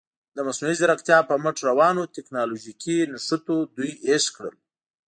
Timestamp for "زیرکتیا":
0.81-1.19